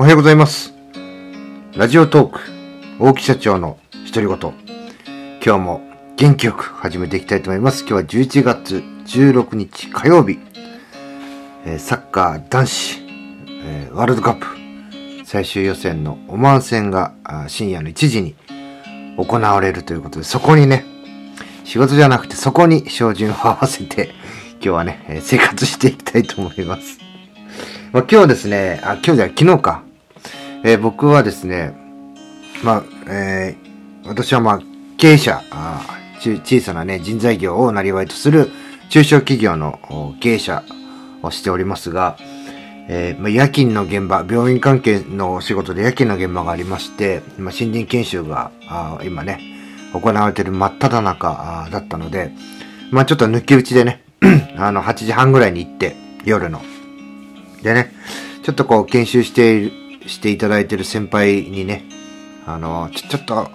[0.00, 0.72] おはようございます。
[1.76, 2.40] ラジオトーク、
[2.98, 3.78] 大木社長の
[4.10, 4.54] 独り言。
[5.44, 5.82] 今日も
[6.16, 7.80] 元気よく始めていきたいと思います。
[7.80, 10.38] 今日は11月16日火曜日、
[11.66, 12.98] えーサッカー男子、
[13.62, 17.12] えーワールドカップ最終予選のオマーン戦が
[17.48, 18.34] 深夜の1時に
[19.18, 20.86] 行われるということで、そこにね、
[21.64, 24.14] 仕事じゃなくてそこに照準を合わせて、
[24.54, 27.00] 今日はね、え生活していきたいと思います。
[27.92, 29.89] まあ、今日ですね、あ、今日じゃない昨日か。
[30.62, 31.74] えー僕はですね、
[32.62, 34.60] まあ、えー私はまあ、
[34.96, 35.82] 経営者、あ
[36.20, 38.50] 小さなね、人材業をなりわいとする
[38.88, 40.64] 中小企業の経営者
[41.22, 42.16] をしておりますが、
[42.88, 49.38] えーまあ、夜勤の現場、病院関係の仕事で夜勤の現場がありまして、まあ、新人研修があ今ね、
[49.92, 52.32] 行われている真っ只中だったので、
[52.90, 54.02] まあちょっと抜き打ちでね、
[54.58, 56.60] あの、8時半ぐらいに行って、夜の。
[57.62, 57.92] でね、
[58.42, 59.72] ちょっとこう、研修している、
[60.06, 61.84] していただいてる先輩にね、
[62.46, 63.50] あの、ちょ、ちょっと、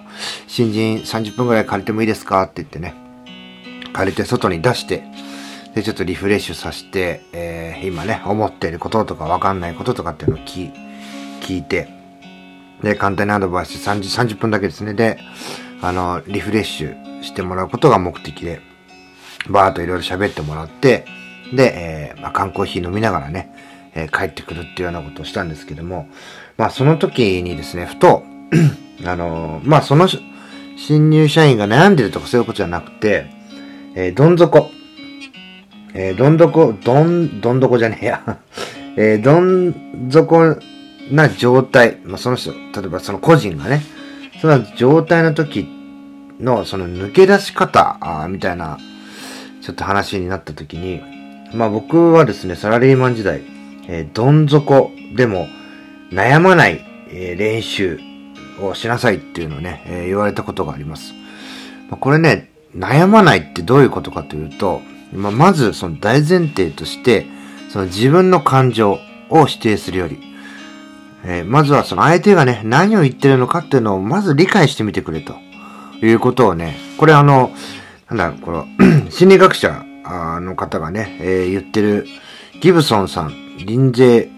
[0.46, 2.94] 新人30分ぐらい借りてもいいですかって言ってね、
[3.92, 5.04] 借りて外に出して、
[5.74, 10.72] で、ちょっとリフレッシュさせて、えー今ね、思っていることとかわかんないこととかっていうのを聞
[11.42, 11.88] 聞いて、
[12.82, 14.94] で、簡単にアドバイス30、30分だけですね。
[14.94, 15.18] で、
[15.82, 18.60] あの、リフレッシュしてもらうことが目的で、
[19.48, 21.04] バーっといろいろ喋ってもらって、
[21.52, 23.54] で、えーまあ、缶コーヒー飲みながらね、
[23.96, 26.08] えー帰ってくるっていうようなことをしたんですけども、
[26.56, 28.22] まあ、その時にですね、ふと、
[29.04, 30.06] あのーまあ、その
[30.76, 33.26] 新入社員が悩んでるとかそういうことじゃなくて、
[33.94, 34.70] えーどん底、
[35.94, 38.38] えーどん底、どん、どん底じゃねえや。
[38.96, 40.56] えーどん底
[41.10, 43.82] な状態、まあ、その人、例えばその個人がね、
[44.42, 45.66] その状態の時
[46.38, 48.78] の、その抜け出し方、あみたいな、
[49.62, 51.00] ちょっと話になった時に、
[51.54, 53.55] まあ僕はですね、サラリーマン時代、
[53.88, 55.48] えーどん底でも
[56.10, 57.98] 悩まない、えー練習
[58.60, 61.12] をしなさいっていうのをね、えー言われたことがあります。
[61.90, 64.80] ま、これね、悩まないってどういうことかというと、
[65.12, 67.26] まあ、まずその大前提として、
[67.70, 68.98] その自分の感情
[69.30, 70.18] を否定するより、
[71.24, 75.34] えーまずはその相手がね、何を言ってるのかっていうのをまず理解してみてくれと
[76.04, 77.52] いうことをね、これあの、
[78.10, 78.66] なんだ、この、
[79.10, 82.06] 心理学者あの方がね、えー言ってる、
[82.60, 84.30] ギブソンさん、臨税、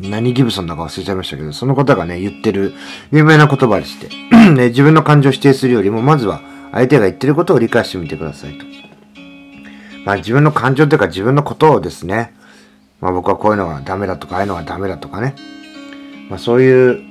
[0.00, 2.72] 何ギブソンだか忘れちゃいましたけど、その方がね、言ってる
[3.12, 4.08] 有名な言葉でして、
[4.54, 6.40] ね自分の感情を否定するよりも、まずは
[6.72, 8.64] 相手が言ってることを理解してみてくださいと。
[10.04, 12.34] まあ自分の感情というか自分のことをですね、
[13.00, 15.34] まあ僕はこういうのがダメだとか、ああいうのがダメだとかね、
[16.28, 17.02] まあそういう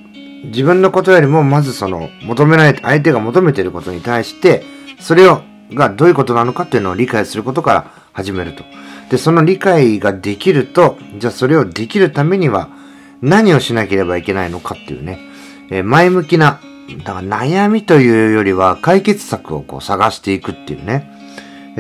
[0.46, 4.64] 自分のことよりもまずその求められて、相手が求めてることに対して、
[5.00, 5.42] それを、
[5.72, 8.64] がどういうことなのかっていうのを理解することから始めると。
[9.10, 12.70] で、その理解ができると、じゃあそれをできるためには
[13.22, 15.20] 何をしなければいけないのかっていうね、
[15.70, 16.60] えー前向きな、
[17.06, 21.10] だから悩みというよりは解決策をこう探していくっていうね、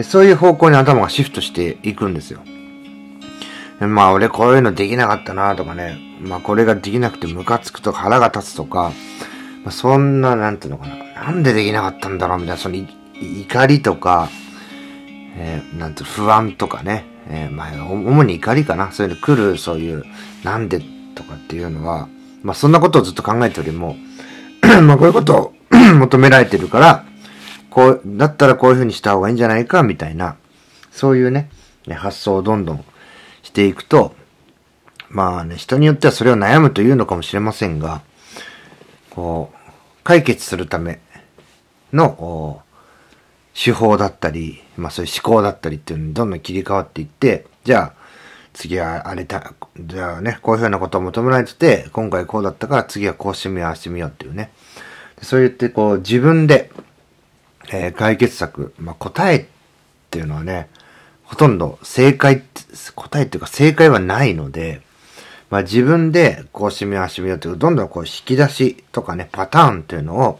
[0.03, 2.39] そういう方向に頭がシフトしていくんですよ。
[3.79, 8.91] まあ俺こういうのできなかったなとかね、まあこれができなくてムカつくとか腹が立つとか、
[9.63, 12.75] ま、そんな、なんていうのかな、なんでできなかったんだろうみたいな、その
[13.41, 14.29] 怒りとか、
[15.37, 20.03] えーなんて不安とかね、えーまあ主に怒りかな、そういうの来る、そういう、
[20.43, 20.81] なんで
[21.15, 22.07] とかっていうのは、
[22.43, 23.95] まあそんなことをずっと考えておりも、
[24.83, 25.53] まあこういうことを
[25.99, 27.05] 求められてるから、
[27.69, 30.35] こう、だったらこういうふうにした方がいいんじゃないか、みたいな、
[30.91, 31.49] そういうね、
[31.89, 32.85] 発想をどんどん
[33.41, 34.15] していくと、
[35.09, 38.01] まあね、人によってはそれを悩むというのかもしれませんが、
[39.09, 39.71] こう、
[40.03, 40.99] 解決するため
[41.91, 42.61] の、
[43.53, 48.03] 手法だったり、まあそういう思考だったりっていうのにどんどん切り替わっていって、じゃあ、
[48.53, 54.51] 次はあれだ、じゃあね、こういうふうなことを求められてて、今回こうだったから次はこうしてみよう、ああしてみようっていうね。
[55.21, 56.71] そう言ってこう自分で、
[57.71, 59.45] えー解決策、まあ答えっ
[60.09, 60.69] ていうのはね、
[61.23, 62.43] ほとんど正解、
[62.95, 64.81] 答えっていうか正解はないので、
[65.49, 70.39] まあ自分でこうしてみよう、ああしてみようっていう、どんどんこう引き出しとかね、パターンっていうのを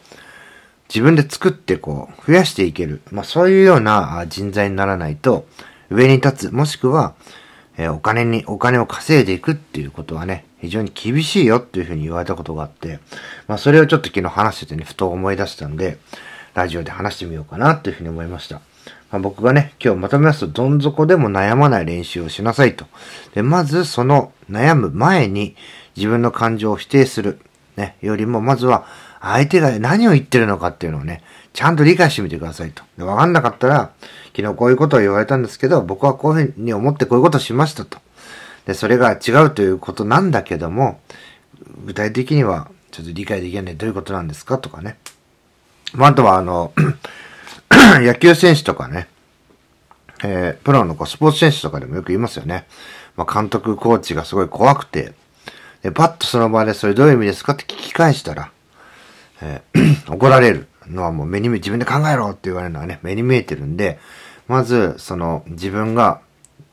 [0.94, 3.02] 自分で作ってこう増やしていける。
[3.12, 5.48] まあそういうような人材にならないと
[5.90, 7.16] 上に立つ、もしくは、
[7.78, 13.00] えーお金に、お金を稼いでいくっていうことはね、非常に厳しいよっていうふうに言われたことがあって、
[13.48, 15.98] まあそれをちょっと昨日話しててね、ふと思い出したんで、
[16.54, 18.62] ラジオで話してみようかなというふうに思いました。
[19.12, 22.86] まあ、僕がね、今日まとめますと、どん底でも悩まない練習をしなさいと。
[23.34, 25.56] で、まずその悩む前に
[25.96, 27.40] 自分の感情を否定する。
[27.76, 28.86] ね、よりも、まずは
[29.24, 31.24] 相手が何を言ってるのかっていうのをね、
[31.54, 32.84] ちゃんと理解してみてくださいと。
[32.98, 33.92] で、わかんなかったら、
[34.36, 38.00] 昨日こういうことを言われたんですけど、僕はこういうふうに思ってこういうことをしましたと。
[38.66, 41.00] で、それが違うということなんだけども、
[41.86, 44.98] 具体的にはちょっと理解できないどういうことなんですかとかね。
[45.94, 46.74] まあ、あとはあの、
[48.02, 49.08] 野球選手とかね、
[50.24, 52.66] えー、プロのこうスポーツ選手とかでもよく言いますよね。
[53.16, 55.14] まあ、監督、コーチがすごい怖くて、
[55.82, 58.52] で、パッとその場でそれどういう意味ですかって聞き返したら、
[59.44, 64.00] えー、 怒られるのはもう目に見、自分で考えろって言われるのはね、目に見えてるんで、
[64.48, 66.22] まず、その、自分が、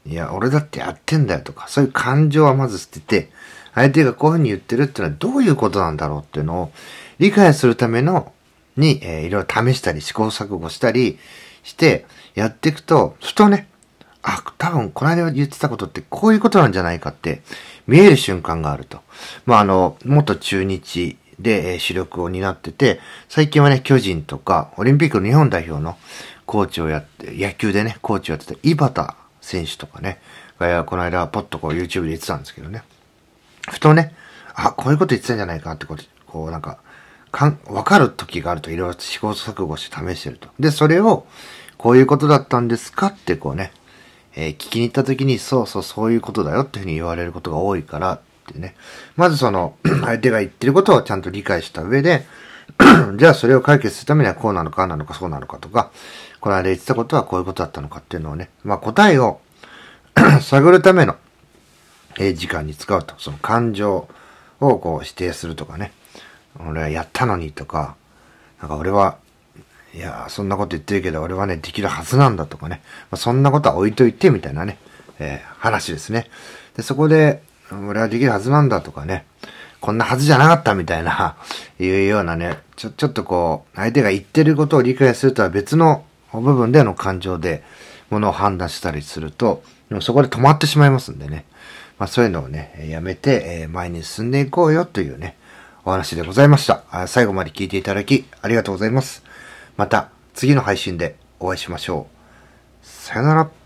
[0.07, 3.31] いや、俺だってやってんだよとか、そういう感情はまず捨てて、
[3.75, 6.73] 相手がこういうふうに言ってるっていうのはどういうことなんだろうっていうのを
[7.19, 8.33] 理解するための、
[8.77, 11.19] に、えー、いろいろ試したり試行錯誤したり
[11.63, 13.69] してやっていくと、ふとね、
[14.23, 17.43] あ、多分この間言ってたことってこういうことなんじゃないかって
[17.87, 19.01] 見える瞬間があると。
[19.47, 25.97] まあ、あの、元中日で、主力を担ってて、最近はね、巨人とか、オリンピックの日本代表の
[26.47, 30.21] コーチをやって、野球でね、コーチをやってた井端選手とかね、
[30.59, 32.83] がこの間ポッとこう YouTube で言ってたんですけどね。
[33.71, 34.15] ふとね、
[34.55, 36.79] あ、こういうこと言ってたんじゃないかってこと、こうなんか、
[37.33, 40.49] かん、わかる時があるといろいろ試行錯誤して試してると。
[40.59, 41.27] で、それを、
[41.79, 43.73] こういうことだったんですかってこうね、
[44.37, 48.75] えー、聞きに行った時に、そうそうそういうことだよっていうふうに言われることが多いからってね。
[49.17, 52.27] まずその、 相手が言ってることをちゃんと理解した上で、
[53.17, 55.91] じゃあそれを解決するためにはこうなのかなのかそうなのかとか、
[56.41, 59.41] この間言ってたことはこういうことだったのかっていうのをね、まあ答えを
[60.41, 61.17] 探るための、
[62.19, 63.15] え、時間に使うと。
[63.19, 64.09] その感情
[64.61, 65.93] をこう否定するとかね。
[66.59, 67.97] 俺はやったのにとか、
[68.61, 69.19] なんか俺は、
[69.95, 72.83] いや、そんなこと言ってるけど俺はね、できるはずなんだとかね。
[73.11, 74.79] まあ、そんなことは置いといてみたいなね、
[75.19, 76.29] えー、話ですね。
[76.77, 79.27] で、そこで、俺はできるはずなんだとかね。
[79.81, 81.37] こんなはずじゃなかったみたいな、
[81.81, 87.63] いうようなね、ちょ、ちょっとこう、相手が言ってることを理解するとは別の部分での感情で、
[88.11, 89.63] ものを判断したりすると、
[90.01, 91.45] そこで止まってしまいますんでね。
[91.99, 95.37] まあそういうのをね、やめて、前に進んでいこうよというね、
[95.85, 96.83] お話でございました。
[97.07, 99.23] 最後まで聞いていただき、ありがとうございます。
[99.77, 102.87] また、次の配信でお会いしましょう。
[102.87, 103.60] さよなら。